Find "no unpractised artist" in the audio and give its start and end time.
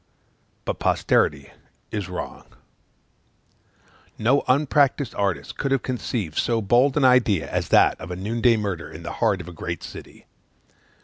4.17-5.57